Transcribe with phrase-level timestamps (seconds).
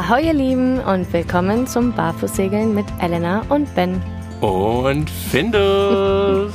[0.00, 4.00] Ahoi ihr Lieben und willkommen zum Barfußsegeln mit Elena und Ben.
[4.40, 6.54] Und Findus.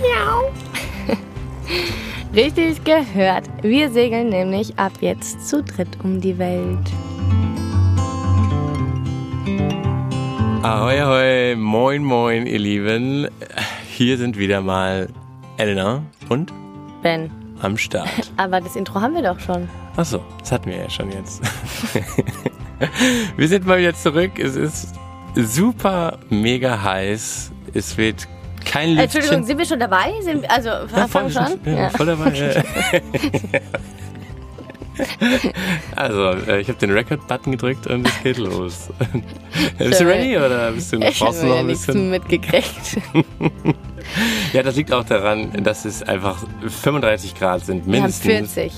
[0.00, 0.50] Miau.
[2.34, 3.44] Richtig gehört.
[3.60, 6.78] Wir segeln nämlich ab jetzt zu dritt um die Welt.
[10.62, 13.28] Ahoi, ahoi, moin, moin, ihr Lieben.
[13.90, 15.10] Hier sind wieder mal
[15.58, 16.50] Elena und
[17.02, 17.30] Ben.
[17.60, 18.32] am Start.
[18.38, 19.68] Aber das Intro haben wir doch schon.
[19.96, 21.42] Achso, das hatten wir ja schon jetzt.
[23.36, 24.38] wir sind mal wieder zurück.
[24.38, 24.94] Es ist
[25.34, 27.52] super mega heiß.
[27.72, 28.26] Es wird
[28.64, 29.04] kein Lüftchen.
[29.20, 30.12] Entschuldigung, sind wir schon dabei?
[30.22, 31.58] Sind, also, Ja, fangen voll, wir schon?
[31.76, 32.62] ja, voll dabei.
[35.96, 38.88] also, äh, ich habe den Record-Button gedrückt und es geht los.
[39.78, 42.10] bist du ready oder bist du Ich brauchst du noch ein bisschen?
[42.10, 42.98] mitgekriegt.
[44.52, 46.44] Ja, das liegt auch daran, dass es einfach
[46.82, 48.54] 35 Grad sind, Wir haben mindestens.
[48.54, 48.72] 40.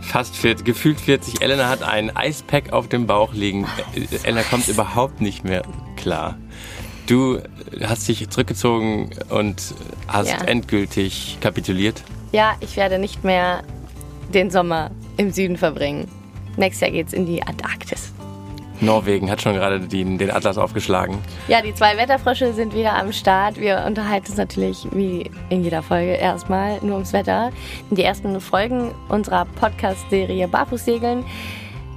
[0.00, 1.42] Fast 40, gefühlt 40.
[1.42, 3.66] Elena hat ein Eispack auf dem Bauch liegen.
[3.94, 5.62] Äh, Elena kommt überhaupt nicht mehr
[5.96, 6.36] klar.
[7.06, 7.40] Du
[7.82, 9.74] hast dich zurückgezogen und
[10.06, 10.44] hast Ja.
[10.44, 12.02] endgültig kapituliert.
[12.32, 13.62] Ja, ich werde nicht mehr
[14.34, 16.06] den Sommer im Süden verbringen.
[16.56, 18.12] Nächstes Jahr geht's in die Antarktis.
[18.80, 21.18] Norwegen hat schon gerade den, den Atlas aufgeschlagen.
[21.48, 23.58] Ja, die zwei Wetterfrösche sind wieder am Start.
[23.58, 27.50] Wir unterhalten uns natürlich wie in jeder Folge erstmal nur ums Wetter.
[27.90, 31.24] In die ersten Folgen unserer Podcast-Serie Barfußsegeln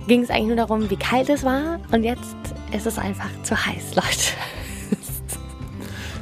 [0.07, 1.79] ging es eigentlich nur darum, wie kalt es war.
[1.91, 2.35] Und jetzt
[2.71, 4.50] ist es einfach zu heiß, Leute.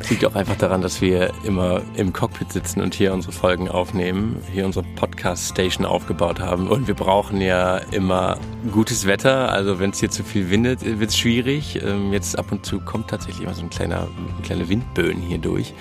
[0.10, 4.38] Liegt auch einfach daran, dass wir immer im Cockpit sitzen und hier unsere Folgen aufnehmen,
[4.52, 6.68] hier unsere Podcast-Station aufgebaut haben.
[6.68, 8.40] Und wir brauchen ja immer
[8.72, 9.52] gutes Wetter.
[9.52, 11.80] Also wenn es hier zu viel windet, wird es schwierig.
[11.84, 15.38] Ähm, Jetzt ab und zu kommt tatsächlich immer so ein kleiner, ein kleine Windböen hier
[15.38, 15.76] durch.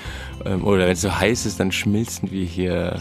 [0.44, 3.00] Ähm, Oder wenn es so heiß ist, dann schmilzen wir hier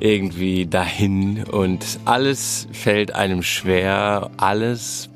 [0.00, 4.30] irgendwie dahin und alles fällt einem schwer.
[4.38, 5.10] Alles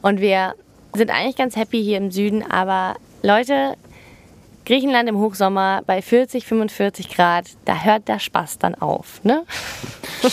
[0.00, 0.54] Und wir
[0.94, 2.50] sind eigentlich ganz happy hier im Süden.
[2.50, 3.74] Aber Leute,
[4.68, 9.44] Griechenland im Hochsommer bei 40, 45 Grad, da hört der Spaß dann auf, ne?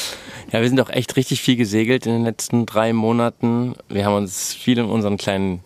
[0.52, 3.76] Ja, wir sind auch echt richtig viel gesegelt in den letzten drei Monaten.
[3.90, 5.62] Wir haben uns viel um unseren kleinen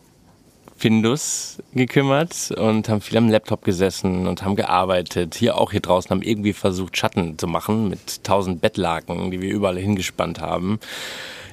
[0.77, 5.35] Findus gekümmert und haben viel am Laptop gesessen und haben gearbeitet.
[5.35, 9.51] Hier auch hier draußen haben irgendwie versucht, Schatten zu machen mit tausend Bettlaken, die wir
[9.51, 10.79] überall hingespannt haben.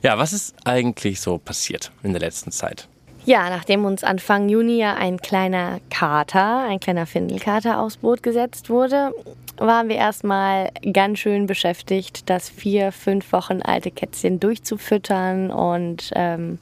[0.03, 2.89] Ja, was ist eigentlich so passiert in der letzten Zeit?
[3.27, 8.71] Ja, nachdem uns Anfang Juni ja ein kleiner Kater, ein kleiner Findelkater aufs Boot gesetzt
[8.71, 9.13] wurde,
[9.57, 16.61] waren wir erstmal ganz schön beschäftigt, das vier, fünf Wochen alte Kätzchen durchzufüttern und ähm,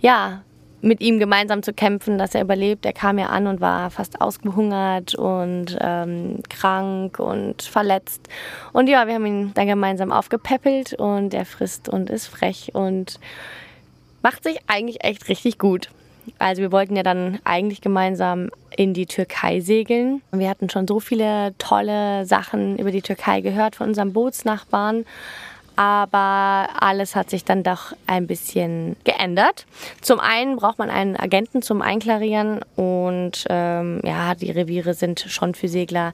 [0.00, 0.40] ja,
[0.80, 2.86] mit ihm gemeinsam zu kämpfen, dass er überlebt.
[2.86, 8.26] Er kam ja an und war fast ausgehungert und ähm, krank und verletzt.
[8.72, 13.20] Und ja, wir haben ihn dann gemeinsam aufgepäppelt und er frisst und ist frech und
[14.22, 15.88] macht sich eigentlich echt richtig gut.
[16.38, 20.22] Also wir wollten ja dann eigentlich gemeinsam in die Türkei segeln.
[20.32, 25.04] Wir hatten schon so viele tolle Sachen über die Türkei gehört von unserem Bootsnachbarn.
[25.76, 29.64] Aber alles hat sich dann doch ein bisschen geändert.
[30.02, 35.54] Zum einen braucht man einen Agenten zum Einklarieren und ähm, ja, die Reviere sind schon
[35.54, 36.12] für Segler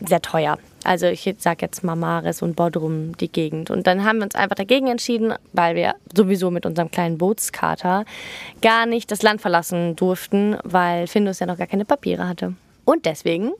[0.00, 0.58] sehr teuer.
[0.84, 3.70] Also ich sage jetzt mal Maris und Bodrum, die Gegend.
[3.70, 8.04] Und dann haben wir uns einfach dagegen entschieden, weil wir sowieso mit unserem kleinen Bootskater
[8.62, 12.54] gar nicht das Land verlassen durften, weil Findus ja noch gar keine Papiere hatte.
[12.84, 13.52] Und deswegen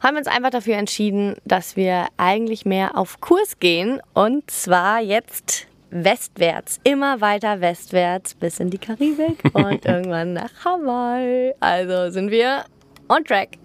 [0.00, 4.00] haben wir uns einfach dafür entschieden, dass wir eigentlich mehr auf Kurs gehen.
[4.14, 11.52] Und zwar jetzt westwärts, immer weiter westwärts bis in die Karibik und irgendwann nach Hawaii.
[11.60, 12.64] Also sind wir
[13.10, 13.58] on track.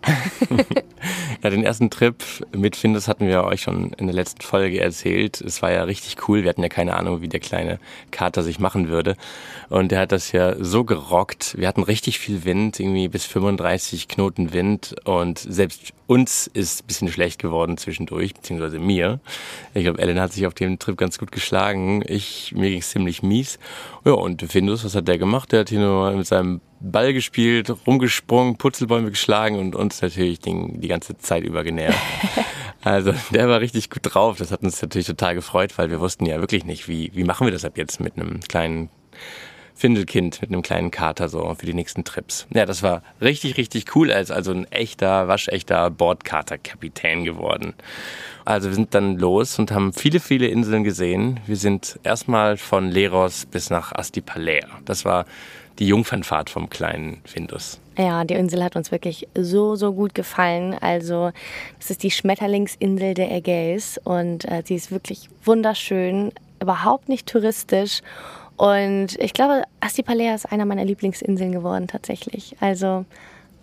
[1.43, 2.23] Ja, den ersten Trip
[2.55, 5.41] mit Findus hatten wir euch schon in der letzten Folge erzählt.
[5.41, 6.41] Es war ja richtig cool.
[6.41, 9.15] Wir hatten ja keine Ahnung, wie der kleine Kater sich machen würde.
[9.69, 11.55] Und der hat das ja so gerockt.
[11.57, 14.95] Wir hatten richtig viel Wind, irgendwie bis 35 Knoten Wind.
[15.03, 19.19] Und selbst uns ist ein bisschen schlecht geworden zwischendurch, beziehungsweise mir.
[19.73, 22.03] Ich glaube, Ellen hat sich auf dem Trip ganz gut geschlagen.
[22.07, 23.59] Ich, mir ging es ziemlich mies.
[24.03, 25.51] Ja, und Findus, was hat der gemacht?
[25.51, 30.79] Der hat hier nur mit seinem Ball gespielt, rumgesprungen, Putzelbäume geschlagen und uns natürlich den,
[30.81, 31.99] die ganze Zeit über genervt.
[32.83, 34.37] Also der war richtig gut drauf.
[34.37, 37.47] Das hat uns natürlich total gefreut, weil wir wussten ja wirklich nicht, wie, wie machen
[37.47, 38.89] wir das ab jetzt mit einem kleinen
[39.75, 42.47] Findelkind mit einem kleinen Kater so für die nächsten Trips.
[42.53, 44.09] Ja, das war richtig, richtig cool.
[44.09, 47.73] Er ist also ein echter, waschechter Bordkaterkapitän geworden.
[48.45, 51.41] Also wir sind dann los und haben viele, viele Inseln gesehen.
[51.45, 54.67] Wir sind erstmal von Leros bis nach Astipalea.
[54.85, 55.25] Das war
[55.79, 57.79] die Jungfernfahrt vom kleinen Findus.
[57.97, 60.75] Ja, die Insel hat uns wirklich so, so gut gefallen.
[60.79, 61.31] Also,
[61.79, 66.31] das ist die Schmetterlingsinsel der Ägäis und äh, sie ist wirklich wunderschön,
[66.61, 68.01] überhaupt nicht touristisch.
[68.57, 72.55] Und ich glaube, Astipalea ist einer meiner Lieblingsinseln geworden, tatsächlich.
[72.59, 73.05] Also,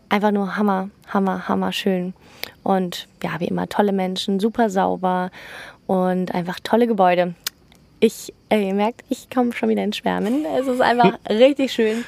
[0.08, 2.14] einfach nur Hammer, Hammer, Hammer schön.
[2.62, 5.30] Und ja, wie immer, tolle Menschen, super sauber
[5.86, 7.34] und einfach tolle Gebäude.
[8.04, 10.44] Ich, äh, ihr merkt, ich komme schon wieder ins Schwärmen.
[10.58, 12.04] Es ist einfach richtig schön.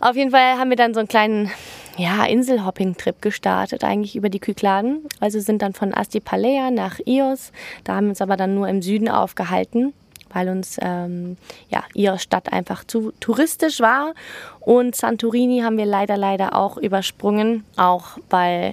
[0.00, 1.50] Auf jeden Fall haben wir dann so einen kleinen
[1.98, 5.02] ja, Inselhopping-Trip gestartet, eigentlich über die Kykladen.
[5.20, 7.52] Also sind dann von Astipalea nach Ios.
[7.84, 9.92] Da haben wir uns aber dann nur im Süden aufgehalten,
[10.32, 11.36] weil uns ähm,
[11.68, 14.14] ja, Ios Stadt einfach zu touristisch war.
[14.60, 18.72] Und Santorini haben wir leider, leider auch übersprungen, auch weil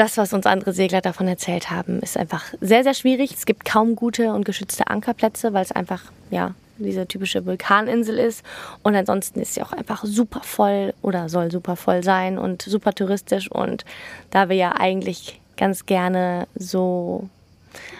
[0.00, 3.34] das, was uns andere Segler davon erzählt haben, ist einfach sehr, sehr schwierig.
[3.34, 8.42] Es gibt kaum gute und geschützte Ankerplätze, weil es einfach, ja, diese typische Vulkaninsel ist.
[8.82, 12.94] Und ansonsten ist sie auch einfach super voll oder soll super voll sein und super
[12.94, 13.52] touristisch.
[13.52, 13.84] Und
[14.30, 17.28] da wir ja eigentlich ganz gerne so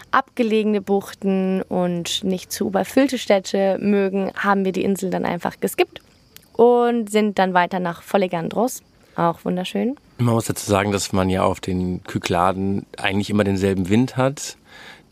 [0.09, 6.01] abgelegene Buchten und nicht zu überfüllte Städte mögen, haben wir die Insel dann einfach geskippt
[6.53, 8.81] und sind dann weiter nach Follegandros.
[9.15, 9.97] Auch wunderschön.
[10.21, 14.55] Man muss dazu sagen, dass man ja auf den Kykladen eigentlich immer denselben Wind hat.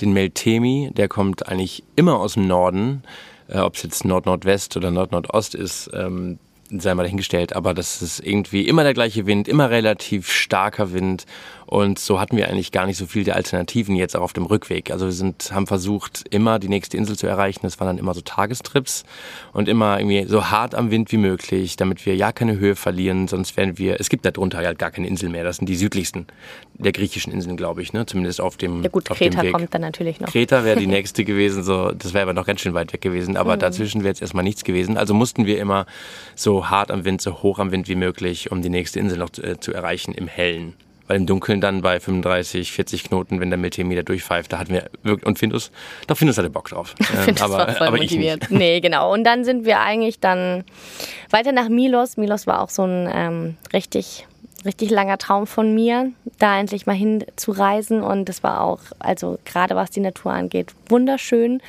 [0.02, 3.02] Den Meltemi, der kommt eigentlich immer aus dem Norden.
[3.48, 6.38] Äh, ob es jetzt Nord-Nordwest oder Nord-Nordost ist, ähm,
[6.70, 11.26] sei mal dahingestellt, aber das ist irgendwie immer der gleiche Wind, immer relativ starker Wind
[11.70, 14.90] und so hatten wir eigentlich gar nicht so viele Alternativen jetzt auch auf dem Rückweg.
[14.90, 17.60] Also wir sind, haben versucht, immer die nächste Insel zu erreichen.
[17.62, 19.04] Das waren dann immer so Tagestrips
[19.54, 23.28] und immer irgendwie so hart am Wind wie möglich, damit wir ja keine Höhe verlieren,
[23.28, 25.44] sonst wären wir, es gibt da drunter halt gar keine Insel mehr.
[25.44, 26.26] Das sind die südlichsten
[26.74, 28.06] der griechischen Inseln, glaube ich, ne?
[28.08, 29.54] Zumindest auf dem Ja gut, auf Kreta dem Weg.
[29.54, 30.30] kommt dann natürlich noch.
[30.32, 33.38] Kreta wäre die nächste gewesen, so, das wäre aber noch ganz schön weit weg gewesen,
[33.38, 33.60] aber Mhm.
[33.60, 34.98] dazwischen wäre jetzt erstmal nichts gewesen.
[34.98, 35.86] Also mussten wir immer
[36.36, 39.30] so hart am Wind, so hoch am Wind wie möglich, um die nächste Insel noch
[39.30, 40.74] zu, äh, zu erreichen im Hellen.
[41.10, 44.92] Weil im Dunkeln dann bei 35, 40 Knoten, wenn der Miltemi durchpfeift, da hatten wir
[45.02, 45.72] wirklich, und Findus,
[46.06, 46.94] doch Findus hatte Bock drauf.
[47.10, 48.42] Ähm, finde, das aber, war voll aber ich motiviert.
[48.42, 48.52] nicht.
[48.52, 49.12] Nee, genau.
[49.12, 50.64] Und dann sind wir eigentlich dann
[51.32, 52.18] weiter nach Milos.
[52.18, 54.28] Milos war auch so ein ähm, richtig,
[54.64, 58.04] richtig langer Traum von mir, da endlich mal hin zu reisen.
[58.04, 61.64] Und das war auch, also gerade was die Natur angeht, wunderschön.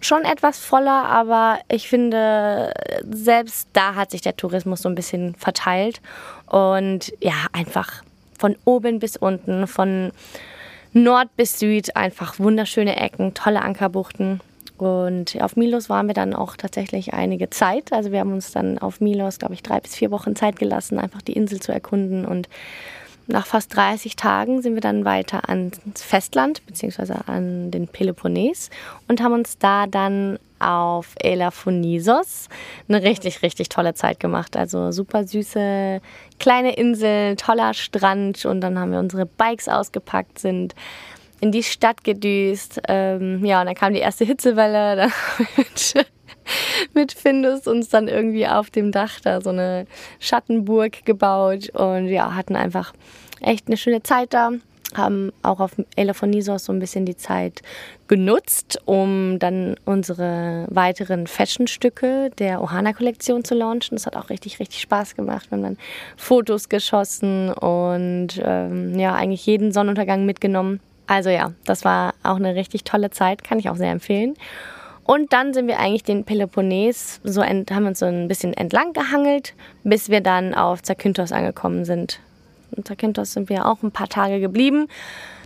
[0.00, 2.74] Schon etwas voller, aber ich finde,
[3.10, 6.02] selbst da hat sich der Tourismus so ein bisschen verteilt.
[6.50, 8.02] Und ja, einfach
[8.36, 10.12] von oben bis unten, von
[10.92, 14.40] Nord bis Süd einfach wunderschöne Ecken, tolle Ankerbuchten.
[14.78, 17.92] Und auf Milos waren wir dann auch tatsächlich einige Zeit.
[17.92, 20.98] Also wir haben uns dann auf Milos, glaube ich, drei bis vier Wochen Zeit gelassen,
[20.98, 22.26] einfach die Insel zu erkunden.
[22.26, 22.48] Und
[23.26, 28.70] nach fast 30 Tagen sind wir dann weiter ans Festland, beziehungsweise an den Peloponnes
[29.08, 32.48] und haben uns da dann auf Elaphonisos
[32.88, 34.56] eine richtig, richtig tolle Zeit gemacht.
[34.56, 36.00] Also super süße
[36.38, 40.74] kleine Insel, toller Strand und dann haben wir unsere Bikes ausgepackt, sind
[41.40, 42.80] in die Stadt gedüst.
[42.88, 44.96] Ähm, ja, und dann kam die erste Hitzewelle.
[44.96, 46.04] Dann
[46.94, 49.86] mit Findus uns dann irgendwie auf dem Dach da so eine
[50.20, 52.92] Schattenburg gebaut und ja, hatten einfach
[53.40, 54.52] echt eine schöne Zeit da.
[54.96, 57.62] Haben auch auf Elaphonisos so ein bisschen die Zeit
[58.08, 63.96] genutzt, um dann unsere weiteren Fashion-Stücke der Ohana-Kollektion zu launchen.
[63.96, 65.50] Das hat auch richtig, richtig Spaß gemacht.
[65.50, 65.78] Wir haben dann
[66.16, 70.80] Fotos geschossen und ähm, ja, eigentlich jeden Sonnenuntergang mitgenommen.
[71.06, 74.34] Also ja, das war auch eine richtig tolle Zeit, kann ich auch sehr empfehlen.
[75.04, 78.92] Und dann sind wir eigentlich den Peloponnes, so ent, haben uns so ein bisschen entlang
[78.92, 82.18] gehangelt, bis wir dann auf Zakynthos angekommen sind.
[82.74, 84.88] In Zakynthos sind wir auch ein paar Tage geblieben.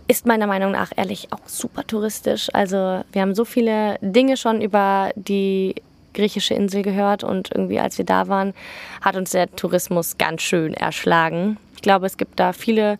[0.07, 2.49] Ist meiner Meinung nach ehrlich auch super touristisch.
[2.53, 5.75] Also wir haben so viele Dinge schon über die
[6.13, 8.53] griechische Insel gehört und irgendwie als wir da waren,
[9.01, 11.57] hat uns der Tourismus ganz schön erschlagen.
[11.75, 12.99] Ich glaube, es gibt da viele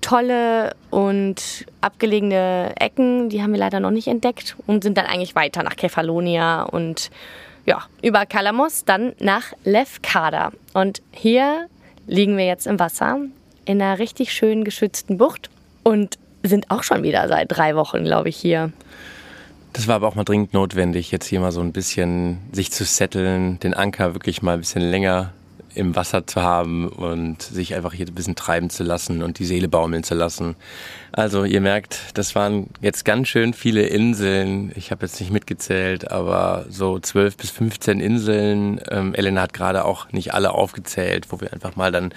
[0.00, 5.34] tolle und abgelegene Ecken, die haben wir leider noch nicht entdeckt und sind dann eigentlich
[5.34, 7.10] weiter nach Kefalonia und
[7.66, 10.52] ja, über Kalamos dann nach Lefkada.
[10.74, 11.68] Und hier
[12.06, 13.18] liegen wir jetzt im Wasser
[13.64, 15.50] in einer richtig schön geschützten Bucht
[15.82, 18.72] und sind auch schon wieder seit drei Wochen, glaube ich, hier.
[19.72, 22.84] Das war aber auch mal dringend notwendig, jetzt hier mal so ein bisschen sich zu
[22.84, 25.32] setteln, den Anker wirklich mal ein bisschen länger
[25.74, 29.44] im Wasser zu haben und sich einfach hier ein bisschen treiben zu lassen und die
[29.44, 30.54] Seele baumeln zu lassen.
[31.12, 34.72] Also ihr merkt, das waren jetzt ganz schön viele Inseln.
[34.76, 38.80] Ich habe jetzt nicht mitgezählt, aber so 12 bis 15 Inseln.
[38.90, 42.14] Ähm, Elena hat gerade auch nicht alle aufgezählt, wo wir einfach mal dann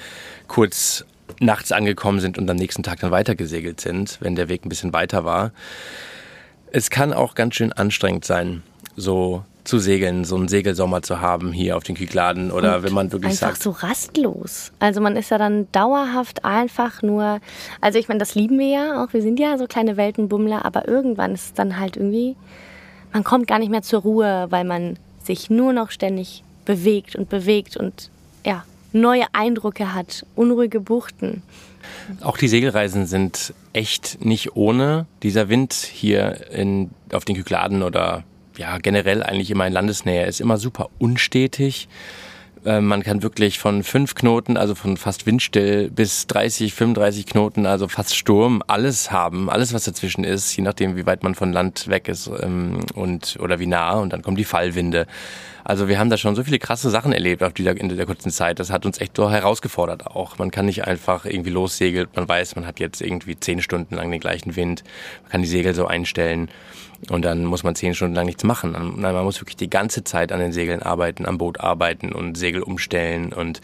[0.47, 1.05] kurz
[1.39, 4.93] nachts angekommen sind und am nächsten Tag dann weitergesegelt sind, wenn der Weg ein bisschen
[4.93, 5.51] weiter war.
[6.71, 8.63] Es kann auch ganz schön anstrengend sein,
[8.95, 12.93] so zu segeln, so einen Segelsommer zu haben hier auf den Kykladen oder und wenn
[12.93, 13.63] man wirklich einfach sagt.
[13.63, 14.71] so rastlos.
[14.79, 17.39] Also man ist ja dann dauerhaft einfach nur,
[17.81, 20.87] also ich meine, das lieben wir ja auch, wir sind ja so kleine Weltenbummler, aber
[20.87, 22.35] irgendwann ist es dann halt irgendwie,
[23.13, 27.29] man kommt gar nicht mehr zur Ruhe, weil man sich nur noch ständig bewegt und
[27.29, 28.09] bewegt und
[29.01, 31.41] neue Eindrücke hat, unruhige Buchten.
[32.21, 35.05] Auch die Segelreisen sind echt nicht ohne.
[35.23, 38.23] Dieser Wind hier in, auf den Kykladen oder
[38.57, 41.87] ja, generell eigentlich immer in Landesnähe ist immer super unstetig.
[42.65, 47.65] Äh, man kann wirklich von fünf Knoten, also von fast windstill, bis 30, 35 Knoten,
[47.65, 51.53] also fast Sturm, alles haben, alles was dazwischen ist, je nachdem, wie weit man von
[51.53, 53.93] Land weg ist ähm, und oder wie nah.
[53.93, 55.07] Und dann kommen die Fallwinde.
[55.67, 58.31] Also wir haben da schon so viele krasse Sachen erlebt auf dieser in der kurzen
[58.31, 58.57] Zeit.
[58.59, 60.37] Das hat uns echt so herausgefordert auch.
[60.37, 62.07] Man kann nicht einfach irgendwie lossegeln.
[62.15, 64.85] Man weiß, man hat jetzt irgendwie zehn Stunden lang den gleichen Wind.
[65.23, 66.47] Man kann die Segel so einstellen.
[67.09, 68.71] Und dann muss man zehn Stunden lang nichts machen.
[68.71, 72.37] Nein, man muss wirklich die ganze Zeit an den Segeln arbeiten, am Boot arbeiten und
[72.37, 73.59] Segel umstellen und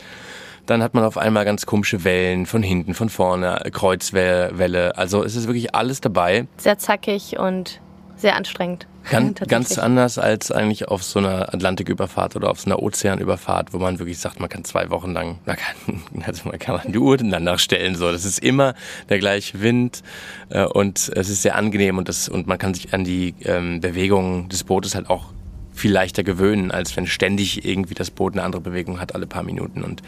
[0.66, 4.98] dann hat man auf einmal ganz komische Wellen von hinten, von vorne, Kreuzwelle.
[4.98, 6.48] Also es ist wirklich alles dabei.
[6.56, 7.82] Sehr zackig und
[8.16, 8.88] sehr anstrengend.
[9.10, 13.78] Ganz, ganz anders als eigentlich auf so einer Atlantiküberfahrt oder auf so einer Ozeanüberfahrt, wo
[13.78, 17.18] man wirklich sagt, man kann zwei Wochen lang, man kann, also man kann die Uhr
[17.18, 17.96] danach stellen.
[17.96, 18.76] So, das ist immer
[19.10, 20.04] der gleiche Wind
[20.50, 23.82] äh, und es ist sehr angenehm und das und man kann sich an die ähm,
[23.82, 25.26] Bewegungen des Bootes halt auch
[25.74, 29.44] viel leichter gewöhnen, als wenn ständig irgendwie das Boot eine andere Bewegung hat alle paar
[29.44, 30.02] Minuten und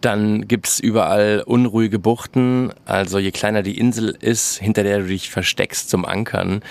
[0.00, 2.72] dann gibt's überall unruhige Buchten.
[2.84, 6.62] Also je kleiner die Insel ist, hinter der du dich versteckst zum Ankern,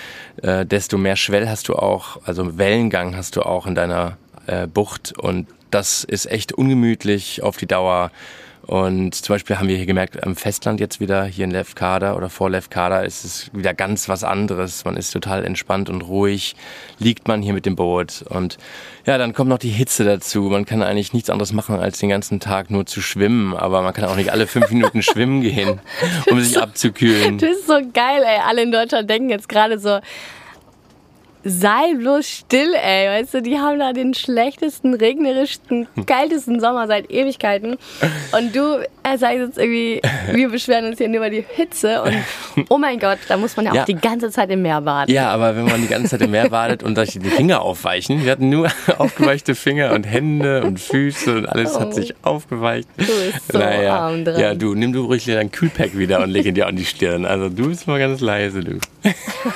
[0.42, 4.18] äh, desto mehr Schwell hast du auch, also Wellengang hast du auch in deiner
[4.48, 5.14] äh, Bucht.
[5.18, 8.12] Und das ist echt ungemütlich auf die Dauer.
[8.68, 12.30] Und zum Beispiel haben wir hier gemerkt, am Festland jetzt wieder, hier in Lefkada oder
[12.30, 14.86] vor Lefkada, ist es wieder ganz was anderes.
[14.86, 16.56] Man ist total entspannt und ruhig,
[16.98, 18.24] liegt man hier mit dem Boot.
[18.28, 18.58] Und
[19.06, 20.44] ja, dann kommt noch die Hitze dazu.
[20.44, 23.56] Man kann eigentlich nichts anderes machen, als den ganzen Tag nur zu schwimmen.
[23.56, 25.80] Aber man kann auch nicht alle fünf Minuten schwimmen gehen,
[26.32, 27.38] um sich abzukühlen.
[27.38, 28.40] Das ist so geil, ey.
[28.48, 30.00] Alle in Deutschland denken jetzt gerade so,
[31.46, 33.08] sei bloß still, ey.
[33.08, 37.78] Weißt du, die haben da den schlechtesten, regnerischsten, kaltesten Sommer seit Ewigkeiten.
[38.32, 42.02] Und du er sagst jetzt irgendwie, wir beschweren uns hier nur über die Hitze.
[42.02, 42.16] Und
[42.70, 45.14] oh mein Gott, da muss man ja, ja, auch die ganze Zeit im Meer baden.
[45.14, 48.26] Ja, aber wenn man die ganze Zeit im Meer badet und sich die Finger aufweichen,
[48.26, 51.82] wir hatten nur aufgeweichte Finger und Hände und Füße und alles oh.
[51.82, 52.90] hat sich aufgeweicht.
[52.98, 54.40] Du bist so naja, arm dran.
[54.40, 57.26] Ja, du, nimm du ruhig dein Kühlpack wieder und leg ihn dir an die Stirn.
[57.26, 58.80] Also du bist mal ganz leise, du.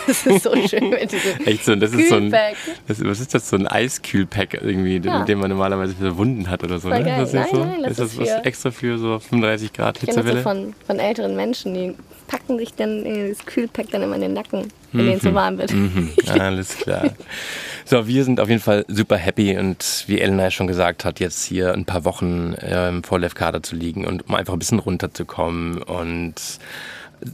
[0.08, 3.34] das ist so schön mit diesem Echt so, das ist so ein, das, was ist
[3.34, 5.20] das, so ein Eiskühlpack irgendwie, ja.
[5.20, 7.04] mit dem man normalerweise für Wunden hat oder so, ne?
[7.04, 7.64] Das nein, so?
[7.64, 10.38] nein, das ist das was extra für so 35 Grad Hitzewelle?
[10.38, 11.96] Ich von, von älteren Menschen, die
[12.30, 15.10] packen sich dann das Kühlpack dann immer in den Nacken, wenn mhm.
[15.10, 15.74] denen so warm wird.
[15.74, 16.12] Mhm.
[16.28, 17.10] Alles klar.
[17.86, 21.20] So, wir sind auf jeden Fall super happy und wie Elena ja schon gesagt hat,
[21.20, 24.78] jetzt hier ein paar Wochen ähm, vor Lefkada zu liegen und um einfach ein bisschen
[24.78, 26.36] runterzukommen und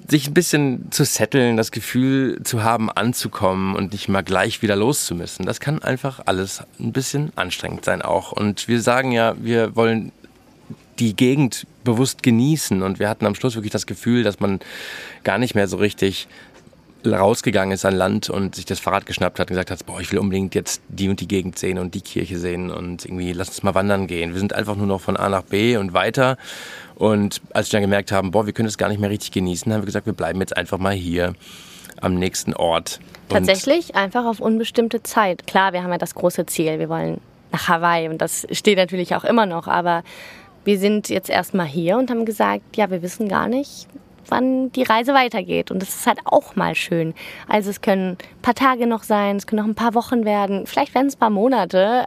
[0.07, 4.75] sich ein bisschen zu setteln, das Gefühl zu haben, anzukommen und nicht mal gleich wieder
[4.75, 5.45] loszumüssen.
[5.45, 8.31] Das kann einfach alles ein bisschen anstrengend sein auch.
[8.31, 10.11] Und wir sagen ja, wir wollen
[10.99, 12.81] die Gegend bewusst genießen.
[12.81, 14.59] Und wir hatten am Schluss wirklich das Gefühl, dass man
[15.23, 16.27] gar nicht mehr so richtig
[17.13, 20.11] rausgegangen ist an Land und sich das Fahrrad geschnappt hat und gesagt hat, boah, ich
[20.11, 23.49] will unbedingt jetzt die und die Gegend sehen und die Kirche sehen und irgendwie lass
[23.49, 24.33] uns mal wandern gehen.
[24.33, 26.37] Wir sind einfach nur noch von A nach B und weiter.
[26.95, 29.71] Und als wir dann gemerkt haben, boah, wir können es gar nicht mehr richtig genießen,
[29.71, 31.33] haben wir gesagt, wir bleiben jetzt einfach mal hier
[32.01, 32.99] am nächsten Ort.
[33.29, 35.47] Tatsächlich einfach auf unbestimmte Zeit.
[35.47, 37.19] Klar, wir haben ja das große Ziel, wir wollen
[37.51, 40.03] nach Hawaii und das steht natürlich auch immer noch, aber
[40.65, 43.87] wir sind jetzt erstmal hier und haben gesagt, ja, wir wissen gar nicht,
[44.29, 45.71] wann die Reise weitergeht.
[45.71, 47.13] Und das ist halt auch mal schön.
[47.47, 50.67] Also es können ein paar Tage noch sein, es können noch ein paar Wochen werden,
[50.67, 52.05] vielleicht werden es ein paar Monate.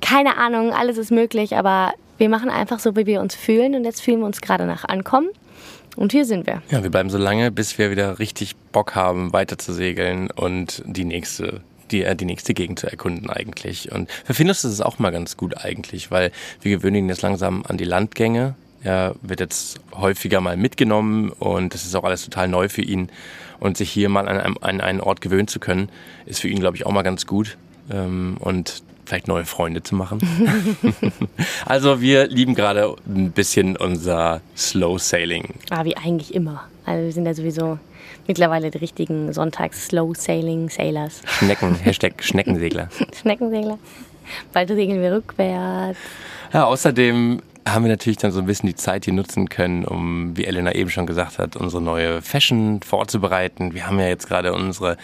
[0.00, 3.74] Keine Ahnung, alles ist möglich, aber wir machen einfach so, wie wir uns fühlen.
[3.74, 5.28] Und jetzt fühlen wir uns gerade nach Ankommen.
[5.96, 6.62] Und hier sind wir.
[6.70, 10.82] Ja, wir bleiben so lange, bis wir wieder richtig Bock haben, weiter zu segeln und
[10.86, 13.92] die nächste die, äh, die nächste Gegend zu erkunden eigentlich.
[13.92, 16.32] Und für Findus ist es auch mal ganz gut eigentlich, weil
[16.62, 18.54] wir gewöhnen jetzt langsam an die Landgänge.
[18.82, 23.10] Er wird jetzt häufiger mal mitgenommen und das ist auch alles total neu für ihn.
[23.58, 25.90] Und sich hier mal an, einem, an einen Ort gewöhnen zu können,
[26.24, 27.58] ist für ihn, glaube ich, auch mal ganz gut.
[27.90, 30.20] Ähm, und vielleicht neue Freunde zu machen.
[31.66, 35.54] also wir lieben gerade ein bisschen unser Slow Sailing.
[35.68, 36.64] Ah, wie eigentlich immer.
[36.86, 37.78] Also wir sind ja sowieso
[38.26, 41.22] mittlerweile die richtigen Sonntags-Slow-Sailing-Sailors.
[41.26, 42.88] Schnecken, Hashtag Schneckensegler.
[43.20, 43.78] Schneckensegler.
[44.52, 45.98] Bald regeln wir rückwärts.
[46.52, 50.36] Ja, außerdem haben wir natürlich dann so ein bisschen die Zeit hier nutzen können, um,
[50.36, 53.74] wie Elena eben schon gesagt hat, unsere neue Fashion vorzubereiten.
[53.74, 54.96] Wir haben ja jetzt gerade unsere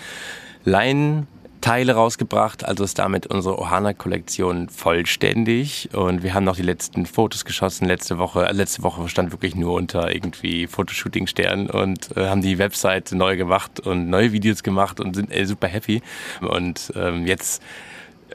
[0.64, 1.26] Leinen
[1.60, 7.44] Teile rausgebracht, also ist damit unsere Ohana-Kollektion vollständig und wir haben noch die letzten Fotos
[7.44, 8.46] geschossen letzte Woche.
[8.46, 13.36] Äh, letzte Woche stand wirklich nur unter irgendwie Fotoshooting-Stern und äh, haben die Website neu
[13.36, 16.02] gemacht und neue Videos gemacht und sind äh, super happy.
[16.40, 17.62] Und ähm, jetzt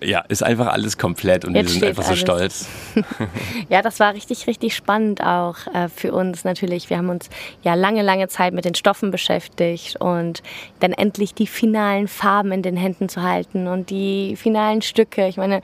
[0.03, 2.67] ja, ist einfach alles komplett und Jetzt wir sind einfach so stolz.
[3.69, 6.89] ja, das war richtig, richtig spannend auch äh, für uns natürlich.
[6.89, 7.29] Wir haben uns
[7.63, 10.41] ja lange, lange Zeit mit den Stoffen beschäftigt und
[10.79, 15.27] dann endlich die finalen Farben in den Händen zu halten und die finalen Stücke.
[15.27, 15.61] Ich meine,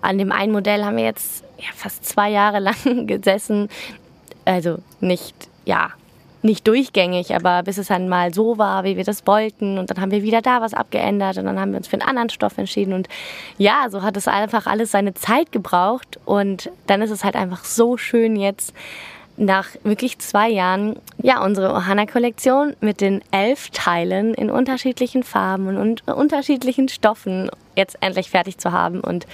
[0.00, 3.68] an dem einen Modell haben wir jetzt ja, fast zwei Jahre lang gesessen.
[4.44, 5.90] Also nicht, ja,
[6.46, 9.78] nicht durchgängig, aber bis es dann mal so war, wie wir das wollten.
[9.78, 12.08] Und dann haben wir wieder da was abgeändert und dann haben wir uns für einen
[12.08, 12.94] anderen Stoff entschieden.
[12.94, 13.08] Und
[13.58, 16.18] ja, so hat es einfach alles seine Zeit gebraucht.
[16.24, 18.72] Und dann ist es halt einfach so schön jetzt
[19.36, 26.06] nach wirklich zwei Jahren, ja, unsere Ohana-Kollektion mit den elf Teilen in unterschiedlichen Farben und
[26.08, 29.00] unterschiedlichen Stoffen jetzt endlich fertig zu haben.
[29.00, 29.26] Und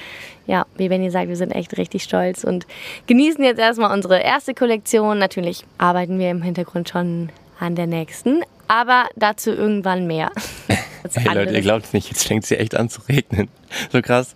[0.47, 2.67] ja, wie Benny sagt, wir sind echt richtig stolz und
[3.07, 5.19] genießen jetzt erstmal unsere erste Kollektion.
[5.19, 7.31] Natürlich arbeiten wir im Hintergrund schon
[7.61, 10.33] an der nächsten, aber dazu irgendwann mehr.
[11.15, 13.49] Hey Leute, ihr glaubt es nicht, jetzt fängt es hier echt an zu regnen.
[13.91, 14.35] So krass.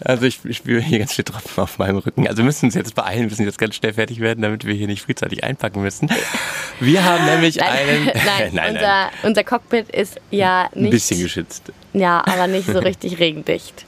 [0.00, 2.26] Also ich, spüre hier ganz viele Tropfen auf meinem Rücken.
[2.26, 4.74] Also wir müssen uns jetzt beeilen, wir müssen jetzt ganz schnell fertig werden, damit wir
[4.74, 6.08] hier nicht frühzeitig einpacken müssen.
[6.80, 8.04] Wir haben nämlich nein, einen...
[8.06, 10.86] nein, nein, unser, nein, unser Cockpit ist ja nicht...
[10.86, 11.72] Ein bisschen geschützt.
[11.92, 13.84] Ja, aber nicht so richtig regendicht.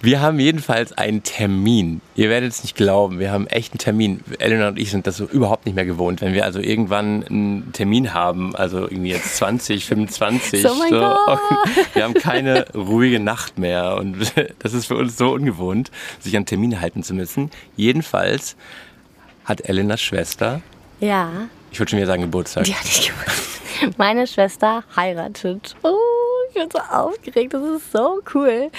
[0.00, 2.00] Wir haben jedenfalls einen Termin.
[2.14, 4.20] Ihr werdet es nicht glauben, wir haben echt einen Termin.
[4.38, 6.20] Elena und ich sind das so überhaupt nicht mehr gewohnt.
[6.20, 11.00] Wenn wir also irgendwann einen Termin haben, also irgendwie jetzt 20, 25, oh mein so,
[11.00, 11.40] Gott.
[11.94, 13.96] wir haben keine ruhige Nacht mehr.
[13.96, 15.90] Und das ist für uns so ungewohnt,
[16.20, 17.50] sich an Termine halten zu müssen.
[17.76, 18.56] Jedenfalls
[19.44, 20.60] hat Elenas Schwester.
[21.00, 21.30] Ja.
[21.70, 22.64] Ich würde schon wieder sagen Geburtstag.
[22.64, 23.98] Die hatte ich Geburtstag.
[23.98, 25.74] Meine Schwester heiratet.
[25.82, 25.96] Oh
[26.52, 28.70] ich bin so aufgeregt, das ist so cool.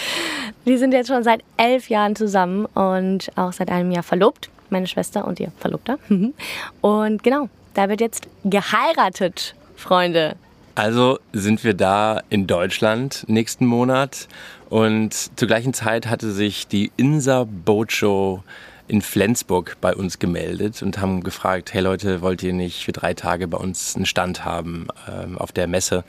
[0.63, 4.85] Wir sind jetzt schon seit elf Jahren zusammen und auch seit einem Jahr verlobt, meine
[4.85, 5.97] Schwester und ihr Verlobter.
[6.81, 10.35] Und genau, da wird jetzt geheiratet, Freunde.
[10.75, 14.27] Also sind wir da in Deutschland nächsten Monat
[14.69, 18.43] und zur gleichen Zeit hatte sich die Insa Boat Show
[18.87, 23.13] in Flensburg bei uns gemeldet und haben gefragt, hey Leute, wollt ihr nicht für drei
[23.13, 26.03] Tage bei uns einen Stand haben ähm, auf der Messe?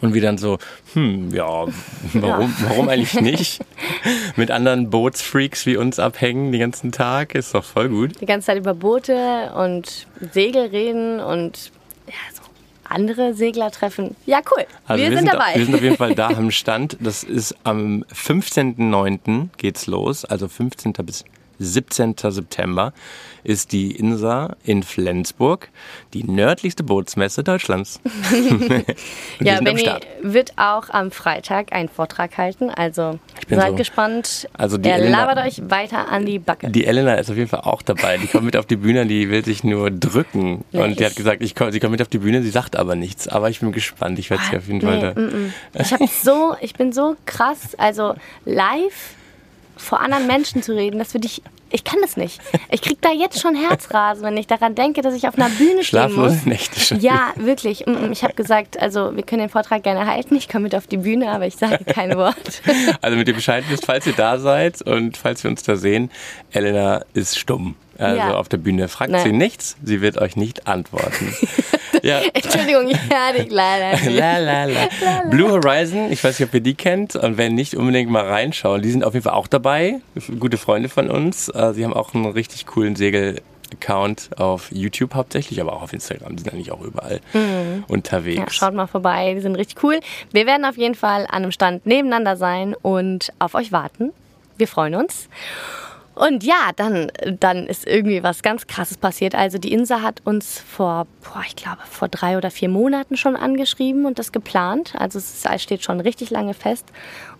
[0.00, 0.58] Und wir dann so,
[0.92, 1.44] hm, ja,
[2.12, 2.68] warum, ja.
[2.68, 3.60] warum eigentlich nicht?
[4.36, 8.20] Mit anderen Bootsfreaks wie uns abhängen den ganzen Tag, ist doch voll gut.
[8.20, 11.72] Die ganze Zeit über Boote und Segel reden und
[12.06, 12.45] ja, so
[12.90, 14.16] andere Segler treffen.
[14.26, 14.64] Ja, cool.
[14.86, 15.54] Also wir, wir sind, sind, dabei.
[15.54, 16.96] Wir sind auf jeden Fall da am Stand.
[17.00, 19.48] Das ist am 15.09.
[19.56, 20.92] geht's los, also 15.
[21.04, 21.24] bis
[21.58, 22.14] 17.
[22.18, 22.92] September
[23.46, 25.68] ist die INSA in Flensburg,
[26.14, 28.00] die nördlichste Bootsmesse Deutschlands.
[29.40, 29.88] ja, Benny
[30.22, 34.48] wird auch am Freitag einen Vortrag halten, also seid so, gespannt.
[34.52, 36.70] Also die er Elena, labert euch weiter an die Backe.
[36.70, 38.18] Die Elena ist auf jeden Fall auch dabei.
[38.18, 40.64] Die kommt mit auf die Bühne, die will sich nur drücken.
[40.72, 42.74] Nee, und die hat gesagt, ich komm, sie kommt mit auf die Bühne, sie sagt
[42.74, 43.28] aber nichts.
[43.28, 45.20] Aber ich bin gespannt, ich werde sie auf jeden nee, Fall da.
[45.20, 45.54] Mm, mm.
[45.78, 48.14] Ich, hab so, ich bin so krass, also
[48.44, 49.14] live
[49.86, 52.40] vor anderen Menschen zu reden, das würde ich ich kann das nicht.
[52.70, 55.82] Ich kriege da jetzt schon Herzrasen, wenn ich daran denke, dass ich auf einer Bühne
[55.82, 56.46] stehen muss.
[56.46, 57.00] Nächte schon.
[57.00, 57.86] Ja, wirklich.
[57.86, 60.36] Mm, mm, ich habe gesagt, also wir können den Vortrag gerne halten.
[60.36, 62.62] Ich komme mit auf die Bühne, aber ich sage kein Wort.
[63.02, 66.10] Also mit ihr Bescheid wisst, falls ihr da seid und falls wir uns da sehen,
[66.52, 67.74] Elena ist stumm.
[67.98, 68.34] Also ja.
[68.34, 69.22] auf der Bühne fragt Nein.
[69.22, 71.34] sie nichts, sie wird euch nicht antworten.
[72.02, 72.20] ja.
[72.32, 74.88] Entschuldigung, ja, ich leider la, la, la.
[75.30, 78.82] Blue Horizon, ich weiß nicht, ob ihr die kennt und wenn nicht, unbedingt mal reinschauen.
[78.82, 80.00] Die sind auf jeden Fall auch dabei,
[80.38, 81.48] gute Freunde von uns.
[81.48, 83.40] Äh, sie haben auch einen richtig coolen Segel
[83.72, 86.36] Account auf YouTube hauptsächlich, aber auch auf Instagram.
[86.36, 87.84] Die sind eigentlich auch überall mhm.
[87.88, 88.38] unterwegs.
[88.38, 90.00] Ja, schaut mal vorbei, die sind richtig cool.
[90.32, 94.12] Wir werden auf jeden Fall an einem Stand nebeneinander sein und auf euch warten.
[94.56, 95.28] Wir freuen uns.
[96.16, 99.34] Und ja, dann, dann ist irgendwie was ganz Krasses passiert.
[99.34, 103.36] Also die Insa hat uns vor, boah, ich glaube, vor drei oder vier Monaten schon
[103.36, 104.94] angeschrieben und das geplant.
[104.96, 106.86] Also es steht schon richtig lange fest.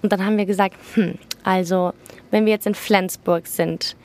[0.03, 1.95] Und dann haben wir gesagt, hm, also
[2.31, 3.97] wenn wir jetzt in Flensburg sind,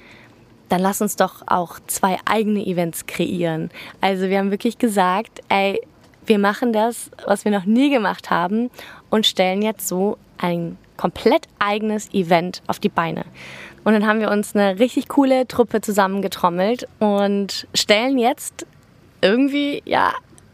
[0.69, 3.71] dann lass uns doch auch zwei eigene Events kreieren.
[3.99, 5.81] Also wir haben wirklich gesagt, ey,
[6.25, 8.71] wir machen das, was wir noch nie gemacht haben
[9.09, 13.25] und stellen jetzt so ein komplett eigenes Event auf die Beine.
[13.83, 18.65] Und dann haben wir uns eine richtig coole Truppe zusammengetrommelt und stellen jetzt
[19.21, 20.13] irgendwie, ja,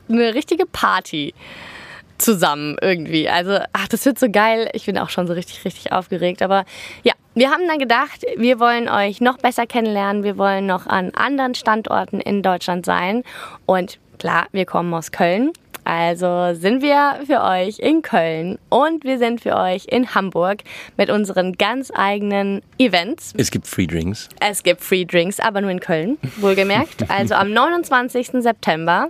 [0.10, 1.34] eine richtige Party
[2.18, 3.30] zusammen irgendwie.
[3.30, 4.70] Also, ach, das wird so geil.
[4.74, 6.42] Ich bin auch schon so richtig, richtig aufgeregt.
[6.42, 6.66] Aber
[7.04, 10.24] ja, wir haben dann gedacht, wir wollen euch noch besser kennenlernen.
[10.24, 13.24] Wir wollen noch an anderen Standorten in Deutschland sein.
[13.66, 15.52] Und klar, wir kommen aus Köln.
[15.88, 20.63] Also sind wir für euch in Köln und wir sind für euch in Hamburg
[20.97, 23.34] mit unseren ganz eigenen Events.
[23.38, 24.28] Es gibt Free Drinks.
[24.41, 27.06] Es gibt Free Drinks, aber nur in Köln, wohlgemerkt.
[27.10, 28.43] Also am 29.
[28.43, 29.08] September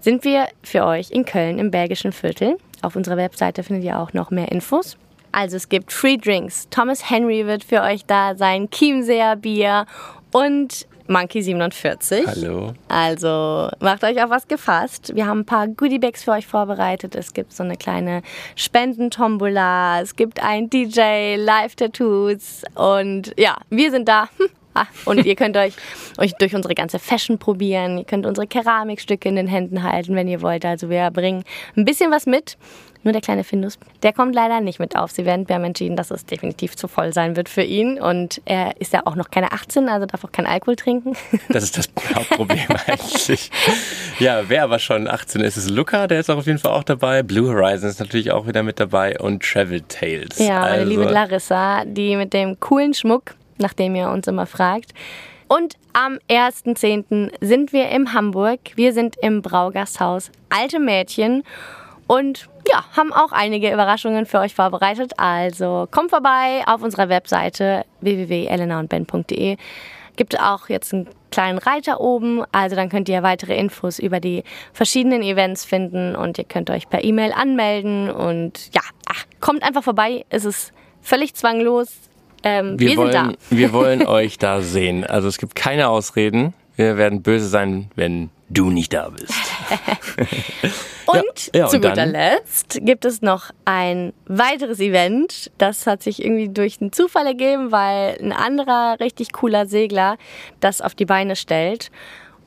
[0.00, 2.56] sind wir für euch in Köln im belgischen Viertel.
[2.82, 4.96] Auf unserer Webseite findet ihr auch noch mehr Infos.
[5.30, 6.66] Also es gibt Free Drinks.
[6.70, 9.86] Thomas Henry wird für euch da sein, Chiemseer Bier
[10.32, 12.26] und Monkey 47.
[12.26, 12.74] Hallo.
[12.88, 15.14] Also macht euch auf was gefasst.
[15.14, 17.14] Wir haben ein paar Goodiebags für euch vorbereitet.
[17.14, 18.22] Es gibt so eine kleine
[18.56, 20.02] Spendentombola.
[20.02, 24.28] Es gibt ein DJ, Live-Tattoos und ja, wir sind da.
[24.74, 25.74] Ah, und ihr könnt euch,
[26.18, 27.98] euch durch unsere ganze Fashion probieren.
[27.98, 30.64] Ihr könnt unsere Keramikstücke in den Händen halten, wenn ihr wollt.
[30.64, 31.42] Also wir bringen
[31.76, 32.56] ein bisschen was mit.
[33.04, 35.48] Nur der kleine Findus, der kommt leider nicht mit aufs Event.
[35.48, 38.00] Wir haben entschieden, dass es definitiv zu voll sein wird für ihn.
[38.00, 41.16] Und er ist ja auch noch keine 18, also darf auch keinen Alkohol trinken.
[41.48, 43.50] Das ist das Hauptproblem eigentlich.
[44.18, 46.84] Ja, wer aber schon 18 ist, ist Luca, der ist auch auf jeden Fall auch
[46.84, 47.22] dabei.
[47.22, 50.38] Blue Horizon ist natürlich auch wieder mit dabei und Travel Tales.
[50.38, 54.46] Ja, meine also, liebe Larissa, die mit dem coolen Schmuck, nach dem ihr uns immer
[54.46, 54.92] fragt.
[55.48, 57.30] Und am 1.10.
[57.40, 58.60] sind wir in Hamburg.
[58.74, 61.42] Wir sind im Braugasthaus Alte Mädchen
[62.06, 65.12] und ja, haben auch einige Überraschungen für euch vorbereitet.
[65.16, 69.56] Also kommt vorbei auf unserer Webseite www.elenaundben.de.
[70.16, 74.42] Gibt auch jetzt einen kleinen Reiter oben, also dann könnt ihr weitere Infos über die
[74.72, 79.84] verschiedenen Events finden und ihr könnt euch per E-Mail anmelden und ja, ach, kommt einfach
[79.84, 80.24] vorbei.
[80.30, 81.94] Es ist völlig zwanglos.
[82.42, 83.56] Ähm, wir, wir, wollen, sind da.
[83.56, 85.04] wir wollen euch da sehen.
[85.04, 86.54] Also es gibt keine Ausreden.
[86.76, 89.34] Wir werden böse sein, wenn du nicht da bist.
[91.06, 92.10] Und Ja, ja, zu und guter dann?
[92.10, 95.50] Letzt gibt es noch ein weiteres Event.
[95.56, 100.18] Das hat sich irgendwie durch einen Zufall ergeben, weil ein anderer richtig cooler Segler
[100.60, 101.90] das auf die Beine stellt.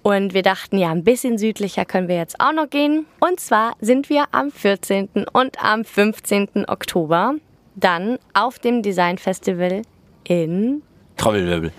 [0.03, 3.07] Und wir dachten, ja, ein bisschen südlicher können wir jetzt auch noch gehen.
[3.19, 5.25] Und zwar sind wir am 14.
[5.33, 6.65] und am 15.
[6.67, 7.35] Oktober
[7.75, 9.81] dann auf dem Design Festival
[10.23, 10.83] in,
[11.17, 11.71] Trommelwirbel.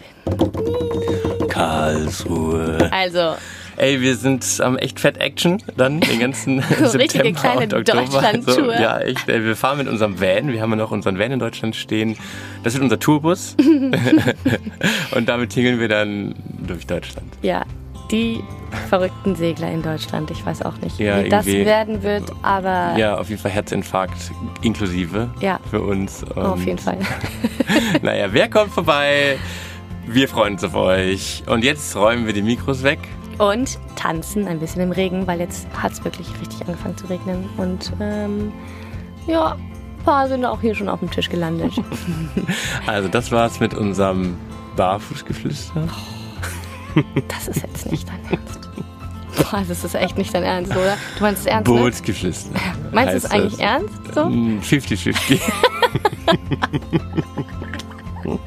[1.48, 2.88] Karlsruhe.
[2.92, 3.34] also
[3.82, 8.02] Ey, wir sind am echt Fett Action dann den ganzen September kleine und Oktober.
[8.04, 8.74] Deutschland-Tour.
[8.80, 9.28] ja, echt.
[9.28, 10.52] Ey, wir fahren mit unserem Van.
[10.52, 12.16] Wir haben ja noch unseren Van in Deutschland stehen.
[12.62, 13.56] Das wird unser Tourbus.
[15.16, 16.32] und damit tingeln wir dann
[16.64, 17.26] durch Deutschland.
[17.42, 17.64] Ja,
[18.12, 18.38] die
[18.88, 20.30] verrückten Segler in Deutschland.
[20.30, 24.30] Ich weiß auch nicht, Ja, wie das werden wird, aber Ja, auf jeden Fall Herzinfarkt
[24.62, 25.58] inklusive Ja.
[25.68, 26.22] für uns.
[26.22, 26.98] Und auf jeden Fall.
[28.00, 29.38] Naja, wer kommt vorbei?
[30.06, 31.42] Wir freuen uns auf euch.
[31.48, 33.00] Und jetzt räumen wir die Mikros weg.
[33.42, 37.48] Und tanzen ein bisschen im Regen, weil jetzt hat es wirklich richtig angefangen zu regnen.
[37.56, 38.52] Und ähm,
[39.26, 41.72] ja, ein paar sind auch hier schon auf dem Tisch gelandet.
[42.86, 44.36] Also das war's mit unserem
[44.76, 45.88] Barfußgeflüster.
[47.26, 48.70] Das ist jetzt nicht dein Ernst.
[49.36, 50.96] Boah, das ist echt nicht dein Ernst, oder?
[51.16, 51.80] Du meinst es ernst, ne?
[51.80, 52.50] Bootsgeflüster.
[52.92, 53.60] Meinst du es eigentlich das.
[53.60, 54.26] ernst so?
[58.24, 58.38] 50-50.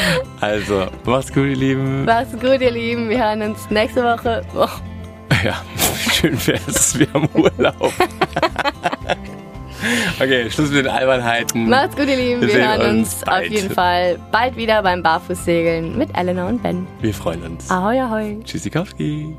[0.40, 2.04] also, macht's gut, ihr Lieben.
[2.04, 3.08] Mach's gut, ihr Lieben.
[3.08, 4.42] Wir hören uns nächste Woche.
[4.54, 4.66] Oh,
[5.44, 5.62] Ja,
[6.12, 7.74] schön wär's, wir haben Urlaub.
[10.20, 11.68] okay, Schluss mit den Albernheiten.
[11.68, 12.40] macht's gut, ihr Lieben.
[12.42, 16.62] Wir Wir, hören uns uns auf jeden Fall bald wieder beim Barfußsegeln mit Elena und
[16.62, 16.86] Ben.
[17.00, 17.70] Wir freuen uns.
[17.70, 18.38] Ahoi, ahoi.
[18.44, 19.34] Tschüssikowski.